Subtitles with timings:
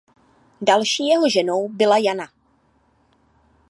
[0.61, 2.29] Další jeho ženou byla Jana.